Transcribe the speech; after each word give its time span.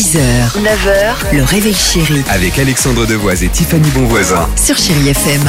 6h, 0.00 0.16
9h, 0.62 1.36
le 1.36 1.42
réveil 1.42 1.74
chéri 1.74 2.22
Avec 2.30 2.58
Alexandre 2.58 3.06
Devoise 3.06 3.44
et 3.44 3.50
Tiffany 3.50 3.86
Bonvoisin. 3.90 4.48
sur 4.56 4.74
Chérie 4.78 5.10
FM. 5.10 5.42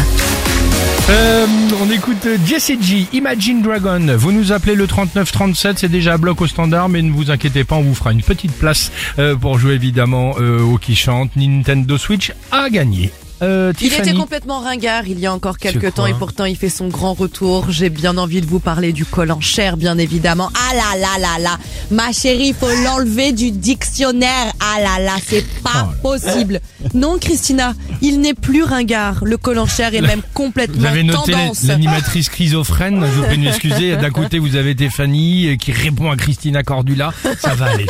Euh, 1.09 1.45
on 1.81 1.89
écoute 1.89 2.27
Jesse 2.45 2.73
G, 2.81 3.07
Imagine 3.13 3.61
Dragon. 3.61 4.05
Vous 4.17 4.33
nous 4.33 4.51
appelez 4.51 4.75
le 4.75 4.87
3937, 4.87 5.79
c'est 5.79 5.87
déjà 5.87 6.15
à 6.15 6.17
bloc 6.17 6.41
au 6.41 6.47
standard, 6.47 6.89
mais 6.89 7.01
ne 7.01 7.13
vous 7.13 7.31
inquiétez 7.31 7.63
pas, 7.63 7.75
on 7.77 7.81
vous 7.81 7.95
fera 7.95 8.11
une 8.11 8.23
petite 8.23 8.51
place 8.51 8.91
euh, 9.19 9.37
pour 9.37 9.57
jouer 9.57 9.75
évidemment 9.75 10.35
euh, 10.41 10.59
au 10.61 10.77
qui 10.77 10.97
chante. 10.97 11.31
Nintendo 11.37 11.97
Switch 11.97 12.33
a 12.51 12.69
gagné. 12.69 13.09
Euh, 13.41 13.73
Il 13.81 13.93
était 13.93 14.13
complètement 14.13 14.59
ringard 14.59 15.07
il 15.07 15.19
y 15.19 15.25
a 15.25 15.33
encore 15.33 15.57
quelques 15.57 15.95
temps 15.95 16.05
et 16.05 16.13
pourtant 16.13 16.45
il 16.45 16.55
fait 16.55 16.69
son 16.69 16.87
grand 16.87 17.13
retour. 17.13 17.71
J'ai 17.71 17.89
bien 17.89 18.17
envie 18.17 18.41
de 18.41 18.45
vous 18.45 18.59
parler 18.59 18.93
du 18.93 19.05
col 19.05 19.31
en 19.31 19.41
chair, 19.41 19.77
bien 19.77 19.97
évidemment. 19.97 20.49
Ah 20.53 20.75
là 20.75 20.99
là 20.99 21.19
là 21.19 21.39
là, 21.39 21.57
ma 21.89 22.11
chérie, 22.11 22.53
faut 22.57 22.69
l'enlever 22.83 23.31
du 23.31 23.51
dictionnaire. 23.51 24.53
Ah 24.59 24.79
là 24.79 25.03
là, 25.03 25.15
c'est 25.25 25.45
pas 25.63 25.89
Oh 26.03 26.09
possible. 26.09 26.59
Non, 26.93 27.17
Christina, 27.17 27.73
il 28.01 28.19
n'est 28.21 28.33
plus 28.33 28.63
ringard. 28.63 29.23
Le 29.23 29.37
col 29.37 29.57
en 29.57 29.65
chair 29.65 29.93
est 29.95 30.01
même 30.01 30.19
vous 30.19 30.33
complètement 30.33 30.87
avez 30.87 31.03
noté 31.03 31.33
l'animatrice 31.67 32.25
schizophrène, 32.25 33.03
je 33.05 33.21
vous 33.21 33.35
de 33.35 33.41
m'excuser. 33.41 33.95
D'un 34.01 34.09
côté, 34.09 34.39
vous 34.39 34.55
avez 34.55 34.75
Tiffany 34.75 35.47
euh, 35.47 35.55
qui 35.55 35.71
répond 35.71 36.11
à 36.11 36.17
Christina 36.17 36.63
Cordula. 36.63 37.13
Ça 37.39 37.53
va 37.53 37.67
aller. 37.67 37.85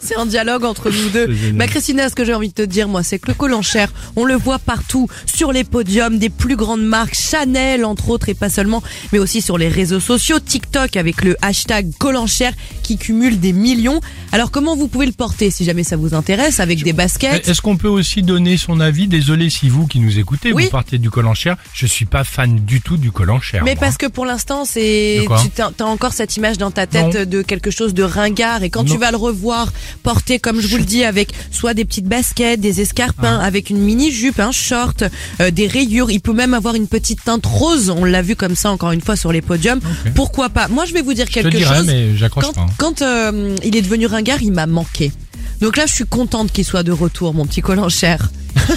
C'est 0.00 0.16
un 0.16 0.26
dialogue 0.26 0.64
entre 0.64 0.90
nous 0.90 1.08
deux. 1.10 1.28
Bah 1.54 1.66
Christina, 1.66 2.08
ce 2.08 2.14
que 2.14 2.24
j'ai 2.24 2.34
envie 2.34 2.48
de 2.48 2.54
te 2.54 2.62
dire, 2.62 2.88
moi, 2.88 3.02
c'est 3.02 3.18
que 3.18 3.28
le 3.28 3.34
col 3.34 3.54
en 3.54 3.62
chair, 3.62 3.92
on 4.16 4.24
le 4.24 4.34
voit 4.34 4.58
partout, 4.58 4.89
sur 5.26 5.52
les 5.52 5.64
podiums 5.64 6.18
des 6.18 6.28
plus 6.30 6.56
grandes 6.56 6.82
marques, 6.84 7.14
Chanel 7.14 7.84
entre 7.84 8.10
autres 8.10 8.28
et 8.28 8.34
pas 8.34 8.48
seulement, 8.48 8.82
mais 9.12 9.18
aussi 9.18 9.40
sur 9.42 9.58
les 9.58 9.68
réseaux 9.68 10.00
sociaux, 10.00 10.38
TikTok 10.40 10.96
avec 10.96 11.22
le 11.22 11.36
hashtag 11.42 11.90
col 11.98 12.16
en 12.16 12.26
chair 12.26 12.52
qui 12.82 12.96
cumule 12.98 13.38
des 13.40 13.52
millions. 13.52 14.00
Alors 14.32 14.50
comment 14.50 14.76
vous 14.76 14.88
pouvez 14.88 15.06
le 15.06 15.12
porter 15.12 15.50
si 15.50 15.64
jamais 15.64 15.84
ça 15.84 15.96
vous 15.96 16.14
intéresse 16.14 16.60
avec 16.60 16.82
des 16.82 16.92
baskets? 16.92 17.48
Est-ce 17.48 17.60
qu'on 17.62 17.76
peut 17.76 17.88
aussi 17.88 18.22
donner 18.22 18.56
son 18.56 18.80
avis? 18.80 19.06
Désolé 19.08 19.50
si 19.50 19.68
vous 19.68 19.86
qui 19.86 19.98
nous 20.00 20.18
écoutez, 20.18 20.52
Oui. 20.52 20.64
vous 20.64 20.70
partez 20.70 20.98
du 20.98 21.10
col 21.10 21.26
en 21.26 21.34
chair. 21.34 21.56
Je 21.74 21.86
suis 21.86 22.04
pas 22.04 22.24
fan 22.24 22.56
du 22.60 22.80
tout 22.80 22.96
du 22.96 23.10
col 23.12 23.30
en 23.30 23.40
chair. 23.40 23.62
mais 23.64 23.74
moi. 23.74 23.80
parce 23.80 23.96
que 23.96 24.06
pour 24.06 24.26
l'instant, 24.26 24.64
c'est 24.64 25.24
tu 25.42 25.50
t'as 25.50 25.70
encore 25.84 26.12
cette 26.12 26.36
image 26.36 26.58
dans 26.58 26.70
ta 26.70 26.86
tête 26.86 27.14
Non. 27.14 27.24
de 27.26 27.42
quelque 27.42 27.70
chose 27.70 27.94
de 27.94 28.02
ringard 28.02 28.62
et 28.62 28.70
quand 28.70 28.84
Non. 28.84 28.92
tu 28.94 28.98
vas 28.98 29.10
le 29.10 29.16
revoir 29.16 29.72
porté 30.02 30.38
comme 30.38 30.60
je 30.60 30.68
vous 30.68 30.76
le 30.76 30.84
dis 30.84 31.04
avec 31.04 31.32
soit 31.50 31.74
des 31.74 31.84
petites 31.84 32.06
baskets, 32.06 32.60
des 32.60 32.80
escarpins, 32.80 33.38
Ah. 33.40 33.44
avec 33.46 33.70
une 33.70 33.78
mini 33.78 34.10
jupe, 34.10 34.40
un 34.40 34.52
short, 34.52 34.79
euh, 35.40 35.50
des 35.50 35.66
rayures, 35.66 36.10
il 36.10 36.20
peut 36.20 36.32
même 36.32 36.54
avoir 36.54 36.74
une 36.74 36.86
petite 36.88 37.24
teinte 37.24 37.46
rose. 37.46 37.90
On 37.90 38.04
l'a 38.04 38.22
vu 38.22 38.36
comme 38.36 38.56
ça 38.56 38.70
encore 38.70 38.92
une 38.92 39.00
fois 39.00 39.16
sur 39.16 39.32
les 39.32 39.42
podiums. 39.42 39.80
Pourquoi 40.14 40.48
pas? 40.48 40.68
Moi, 40.68 40.84
je 40.86 40.92
vais 40.94 41.02
vous 41.02 41.14
dire 41.14 41.26
Je 41.26 41.32
te 41.32 41.40
quelque 41.40 41.56
dirais, 41.56 41.76
chose. 41.78 41.86
mais 41.86 42.16
j'accroche 42.16 42.44
Quand, 42.46 42.52
pas. 42.54 42.60
hein. 42.62 42.66
quand 42.78 43.02
euh, 43.02 43.56
il 43.64 43.76
est 43.76 43.82
devenu 43.82 44.06
ringard, 44.06 44.42
il 44.42 44.52
m'a 44.52 44.66
manqué. 44.66 45.12
Donc 45.60 45.76
là, 45.76 45.84
je 45.86 45.92
suis 45.92 46.06
contente 46.06 46.52
qu'il 46.52 46.64
soit 46.64 46.82
de 46.82 46.92
retour, 46.92 47.34
mon 47.34 47.44
petit 47.46 47.60
col 47.60 47.78
en 47.80 47.88
chair. 47.90 48.30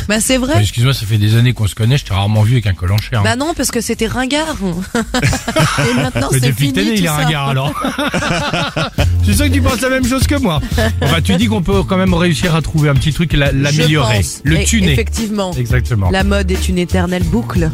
bah 0.07 0.19
c'est 0.19 0.37
vrai. 0.37 0.55
Ouais, 0.55 0.61
Excuse-moi, 0.61 0.93
ça 0.93 1.05
fait 1.05 1.17
des 1.17 1.35
années 1.35 1.53
qu'on 1.53 1.65
se 1.65 1.73
connaît, 1.75 1.97
je 1.97 2.05
t'ai 2.05 2.13
rarement 2.13 2.43
vu 2.43 2.53
avec 2.53 2.67
un 2.67 2.73
col 2.73 2.91
en 2.91 2.97
chair. 2.97 3.21
hein. 3.21 3.23
Bah 3.23 3.35
non, 3.38 3.53
parce 3.55 3.71
que 3.71 3.79
c'était 3.81 4.05
ringard. 4.07 4.55
Et 5.89 5.93
maintenant, 5.95 6.27
Mais 6.31 6.39
c'est 6.39 6.47
depuis 6.47 6.67
fini 6.67 6.73
tout 6.73 6.93
il 6.97 7.05
est 7.05 7.09
ringard 7.09 7.47
alors. 7.49 7.73
Je 9.23 9.27
suis 9.29 9.35
sûr 9.38 9.45
que 9.45 9.52
tu 9.53 9.61
penses 9.61 9.81
la 9.81 9.89
même 9.89 10.05
chose 10.05 10.27
que 10.27 10.35
moi. 10.35 10.59
Enfin, 11.02 11.21
tu 11.21 11.35
dis 11.35 11.47
qu'on 11.47 11.61
peut 11.61 11.83
quand 11.83 11.97
même 11.97 12.13
réussir 12.13 12.55
à 12.55 12.61
trouver 12.61 12.89
un 12.89 12.93
petit 12.95 13.13
truc 13.13 13.33
et 13.33 13.38
l'améliorer. 13.38 14.21
Le 14.43 14.63
tuner. 14.66 14.91
Effectivement. 14.93 15.52
Exactement. 15.53 16.09
La 16.11 16.23
mode 16.23 16.52
est 16.52 16.67
une 16.69 16.77
éternelle 16.77 17.23
boucle. 17.23 17.69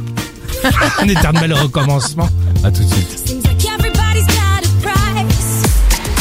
Un 1.00 1.08
éternel 1.08 1.54
recommencement. 1.54 2.30
À 2.64 2.72
tout 2.72 2.84
de 2.84 2.90
suite. 2.94 3.28
Seems 3.28 3.42
like 3.44 3.66
everybody's 3.66 4.26
got 4.28 4.66
a 4.66 4.82
price. 4.82 5.64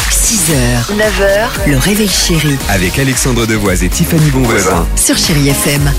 6h, 0.09 0.95
9h, 0.97 1.69
le 1.69 1.77
réveil 1.77 2.07
chéri 2.07 2.55
Avec 2.69 2.97
Alexandre 2.99 3.45
Devoise 3.45 3.83
et 3.83 3.89
Tiffany 3.89 4.29
Bonvoisin. 4.31 4.87
sur 4.95 5.17
Chérie 5.17 5.49
FM. 5.49 5.91